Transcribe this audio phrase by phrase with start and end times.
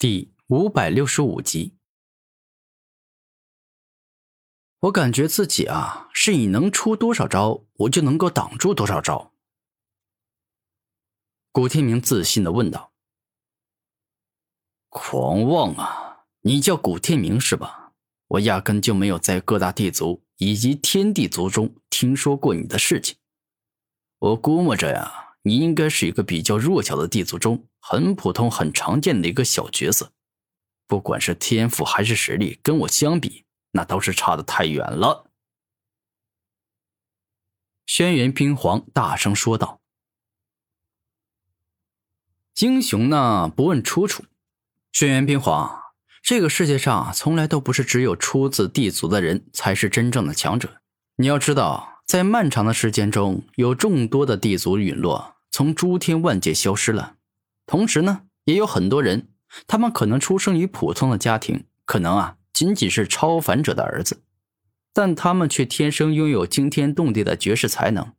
[0.00, 1.76] 第五百六十五集，
[4.78, 9.34] 我感觉自己啊，是你能出多少招，我就能够挡住多少招。
[11.52, 12.94] 古天明自信的问道
[14.88, 16.24] ：“狂妄啊！
[16.40, 17.92] 你叫古天明是吧？
[18.28, 23.18] 我压根就没有在各大地族以及天地族中听说过你的事情。
[24.16, 30.12] 我估摸着呀。”你应该是一个比较弱小的地族中很普通、很常见的一个小角色，
[30.86, 35.30] 不管是天赋还是实力，跟我相比，那都是差的太远了。”
[37.86, 39.80] 轩辕冰皇大声说道。
[42.56, 44.24] 英雄呢，不问出处。
[44.92, 45.80] 轩辕冰皇，
[46.22, 50.82] 这个世界上从来都不是只有出自地族的人才是真正的强者，
[51.16, 51.89] 你要知道。
[52.10, 57.18] 在漫长的时间中，有众多的地族陨落，从诸天万界消失了。
[57.66, 59.28] 同时呢，也有很多人，
[59.68, 64.24] 他们可能出生于普通的家庭，可能啊仅仅是超凡者的儿子，
[64.92, 68.12] 但他们却天生拥有惊天动地的绝世才能，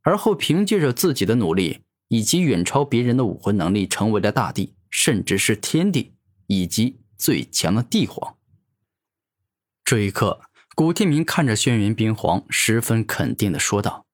[0.00, 6.14] 而后凭借着自己的努力以及远超别人的武魂能力，成为了大帝，甚至是天帝
[6.46, 8.36] 以及最强的帝皇。
[9.84, 10.40] 这一刻。
[10.78, 14.06] 古天明看着轩辕冰皇，十分肯定的说道：“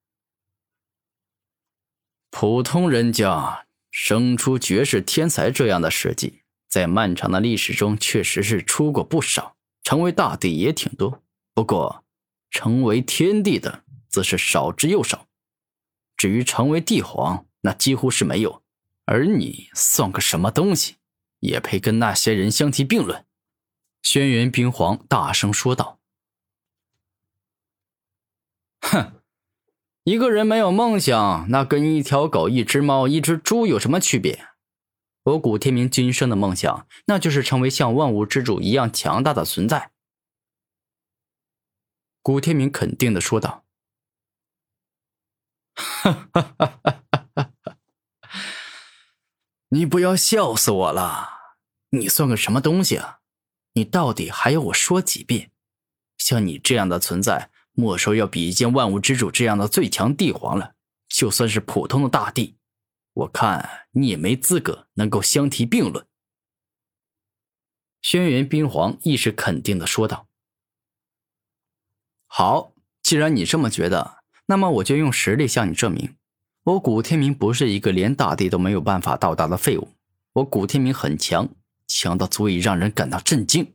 [2.33, 11.23] 普通人家生出绝世天才这样的事迹，在漫长的历史中确实是出过不少，成为大帝也挺多。
[11.53, 12.03] 不过，
[12.51, 15.27] 成为天帝的则是少之又少。
[16.17, 18.63] 至于成为帝皇，那几乎是没有。
[19.05, 20.95] 而你算个什么东西，
[21.41, 23.27] 也配跟那些人相提并论？”
[24.01, 26.01] 轩辕冰皇大声说道。
[28.85, 29.23] 哼，
[30.05, 34.49] 一个人没有梦想，那跟一条狗、一只猫、一只猪有什么区别？
[35.23, 39.93] 我古天明今生的梦想，那就是成为像万物之主一样强大的存在。
[42.21, 43.65] 古天明肯定的说道
[45.75, 47.77] ：“哈哈哈哈哈哈！
[49.71, 51.57] 你不要笑死我了！
[51.91, 53.21] 你算个什么东西啊？
[53.73, 55.51] 你到底还要我说几遍？
[56.19, 60.75] 像你这样的存在。”莫说要比肩万物之主这样的最强帝皇了，
[61.09, 62.57] 就算是普通的大帝，
[63.13, 66.07] 我看你也没资格能够相提并论。”
[68.01, 70.29] 轩辕冰皇亦是肯定的说道。
[72.29, 76.15] “好，既然你这么觉得，那么我就用实力向你证明，
[76.63, 79.89] 我古天明不是一个连大帝都没有办法到达的废物，
[80.35, 81.49] 我古天明很强，
[81.89, 83.73] 强到足以让人感到震惊。”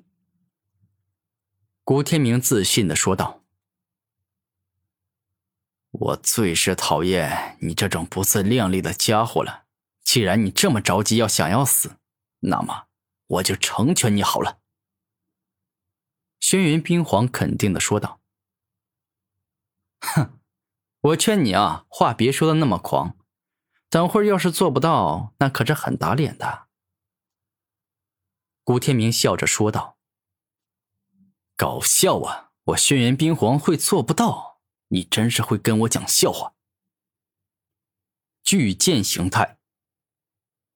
[1.83, 3.41] 古天明自信的说道。
[5.91, 9.65] 我最是讨厌你这种不自量力的家伙了。
[10.03, 11.97] 既然你这么着急要想要死，
[12.39, 12.87] 那么
[13.27, 14.59] 我就成全你好了。”
[16.39, 18.21] 轩辕冰皇肯定的说道。
[20.01, 20.39] “哼，
[21.01, 23.17] 我劝你啊，话别说的那么狂。
[23.89, 26.67] 等会儿要是做不到，那可是很打脸的。”
[28.63, 29.97] 古天明笑着说道。
[31.57, 32.51] “搞笑啊！
[32.65, 34.48] 我轩辕冰皇会做不到？”
[34.89, 36.53] 你真是会跟我讲笑话！
[38.43, 39.57] 巨剑形态。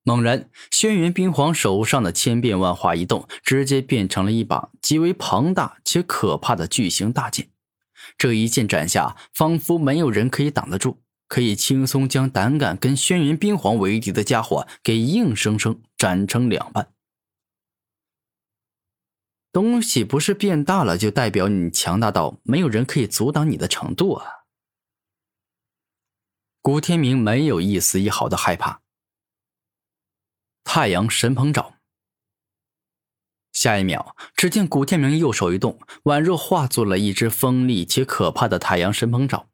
[0.03, 7.50] 猛然，轩辕冰皇手上的千变万化一动，直接变成了一把极为庞大且可怕的巨型大剑。
[8.18, 16.94] 这一剑斩下，仿佛没有人可以挡得住，可以轻松将胆敢跟轩辕冰皇为敌的家伙给硬生生斩成两半。
[19.53, 24.25] 东西不是变大了，就代表你强大到没有人可以阻挡你的程度啊！
[26.59, 28.81] 古天明没有一丝一毫的害怕。
[30.64, 31.75] 太阳神鹏爪。
[33.52, 39.47] 下一秒，只见古天明右手一动，宛若化作了一只锋利且可怕的太阳神鹏爪。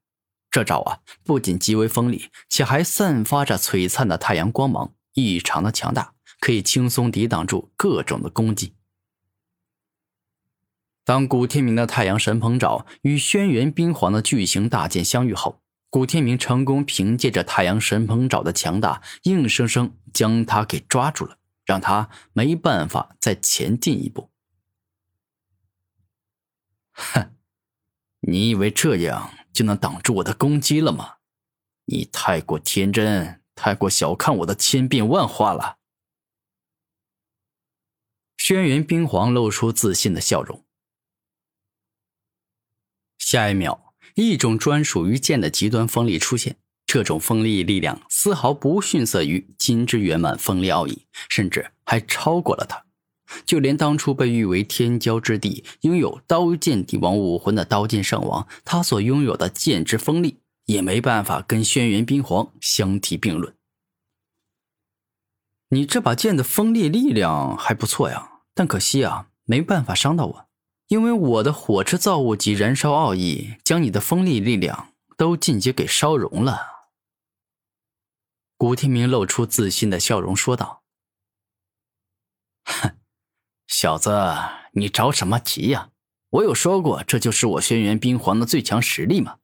[0.49, 8.75] 这爪啊，不仅极为锋利，且还散发着璀璨的太阳光芒，异常的强大，可以轻松抵挡住各种的攻击。
[11.09, 15.59] 当古天明的太阳神鹏爪与轩辕冰皇的巨型大剑相遇后，
[15.89, 24.29] 古天明成功凭借着太阳神鹏爪的强大，硬生生将他给抓住了，让他没办法再前进一步。
[26.91, 27.31] 哼，
[28.19, 31.15] 你以为这样就能挡住我的攻击了吗？
[31.85, 35.77] 你太过天真，太过小看我的千变万化了。
[38.37, 40.63] 轩辕冰皇露出自信的笑容。
[43.29, 46.55] 下一秒，一种专属于剑的极端锋利出现。
[46.87, 52.83] 这种锋利力量丝毫不逊色于金之圆满锋利奥义，甚至还超过了它，
[53.45, 63.53] 就连当初被誉为天骄之地、拥有刀剑帝王武魂的刀剑圣王，他所拥有的剑之锋利，也没办法跟轩辕冰皇相提并论。
[65.69, 70.48] 你这把剑的锋利力量还不错呀，但可惜啊，没办法伤到我，
[70.89, 76.89] 因为我的火之造物级燃烧奥义将你的锋利力量都进阶给烧融了。
[78.57, 80.83] 古天明露出自信的笑容说道
[82.65, 82.97] ：“哼，
[83.67, 84.09] 小子，
[84.73, 85.91] 你着什么急呀？
[86.29, 89.37] 我有说过这就是我轩辕冰皇的最强实力吗？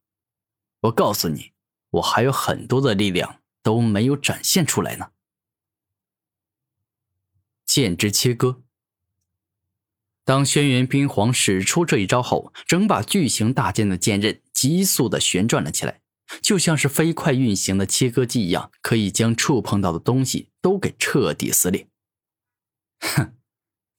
[0.82, 1.54] 我告诉你，
[1.92, 5.12] 我还有很多的力量都没有展现出来呢。”
[7.68, 8.64] 剑之切割。
[10.26, 16.02] 当轩辕冰皇使出这一招后，整把巨型大剑的剑刃急速的旋转了起来，
[16.42, 21.88] 就像是飞快运行的切割机一样，可以将触碰到的东西都给彻底撕裂。
[23.00, 23.36] 哼，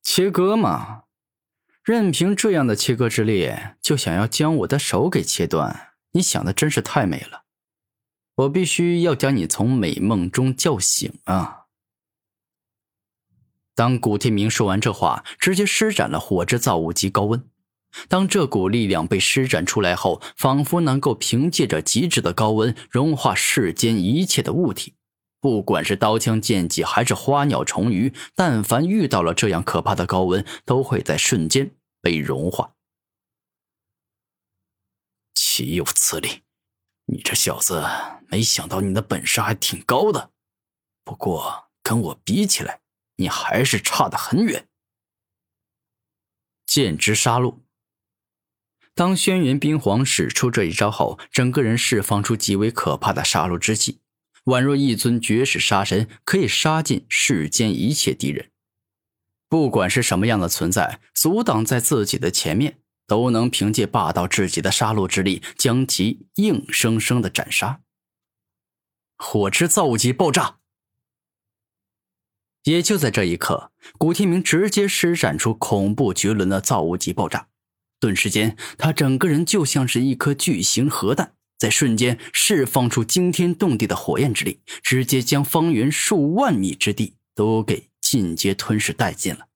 [0.03, 1.05] 切割嘛，
[1.85, 7.45] 任凭这样的切割之力，就想要将我的手给切断，你想的真是太美了。
[8.35, 11.66] 我必须要将你从美梦中叫醒啊！
[13.77, 17.47] 当古天明说完这话，直接施展了火之造物级高温。
[18.09, 24.95] 当这股力量被施展出来后，仿佛能够凭借着极致的高温融化世间一切的物体，
[25.43, 31.71] 不管是刀枪剑戟还是花鸟虫鱼，但凡遇到了这样可怕的高温，都会在瞬间
[32.01, 32.73] 被融化。
[35.35, 36.41] 岂有此理！
[37.05, 37.85] 你这小子，
[38.29, 40.31] 没想到你的本事还挺高的，
[41.05, 42.81] 不过跟我比起来。
[43.17, 44.69] 你还是差得很远。
[46.67, 47.59] 剑之杀戮。
[48.95, 54.01] 当轩辕冰皇使出这一招后，整个人释放出极为可怕的杀戮之气，
[54.45, 58.51] 宛若一尊绝世杀神，可以杀尽世间一切敌人。
[59.49, 67.83] 不管是什么样的存在，阻挡在自己的前面，都能凭借霸道至极的杀戮之力，将其硬生生的斩杀。
[69.19, 70.59] 火之造物级爆炸。
[72.67, 77.47] 也就在这一刻，古天明直接施展出恐怖绝伦的造物级爆炸，
[78.01, 89.47] 顿时间，他整个人就像是一颗巨型核弹，在瞬间释放出惊天动地的火焰之力，直接将方圆数万米之地都给尽皆吞噬殆尽了。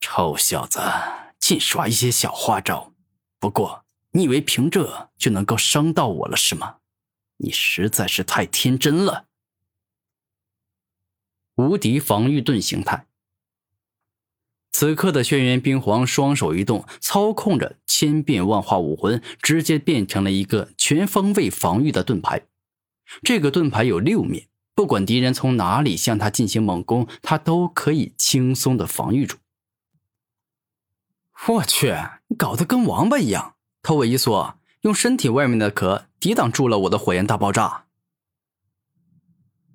[0.00, 0.80] 臭小子，
[1.38, 2.94] 净耍一些小花招，
[3.38, 6.76] 不过你以为凭这就能够伤到我了是吗？
[7.36, 9.25] 你实在是太天真了。
[11.56, 13.06] 无敌防御盾形态。
[14.70, 22.42] 此刻的轩辕冰皇双手一动，操控着千变万化武魂，直接变成了一个全方位防御的盾牌。
[23.22, 29.38] 这个盾牌有六面，不管敌人从哪里向他进行猛攻，他都可以轻松的防御住。
[31.48, 31.94] 我去，
[32.28, 37.86] 你搞得跟王八一样，头尾一缩，用身体外面的壳抵挡住了我的火焰大爆炸。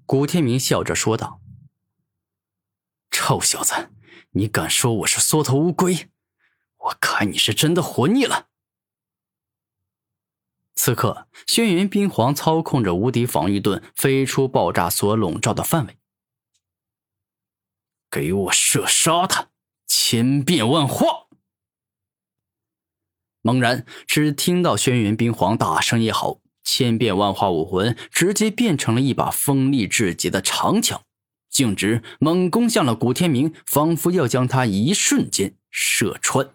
[0.05, 1.40] 古天明笑着说道。
[3.23, 3.91] 臭小子，
[4.31, 6.09] 你敢说我是缩头乌龟？
[6.77, 8.47] 我看你是真的活腻了。
[10.73, 15.99] 此刻，轩辕冰皇操控着无敌防御盾飞出爆炸所笼罩的范围，
[18.09, 19.49] 给我射杀他！
[19.85, 21.27] 千变万化！
[23.43, 31.03] 猛然，只听到轩辕冰皇大声一吼，千变万化武魂直接变成了一把锋利至极的长枪。
[31.51, 36.49] 径直猛攻向了古天明，仿佛要将他一瞬间射穿。